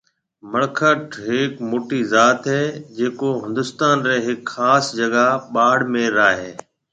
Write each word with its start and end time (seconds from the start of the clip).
مڙکٽ 0.51 1.03
هڪ 1.25 1.53
موٽي 1.69 2.01
ذات 2.13 2.41
هيَ 2.53 2.63
جيڪو 2.95 3.29
هندوستان 3.43 3.95
رِي 4.07 4.17
هڪ 4.27 4.39
کاس 4.53 4.85
جگا 4.99 5.27
ٻاݪميڙ 5.53 6.09
را 6.17 6.29
هيَ۔ 6.41 6.51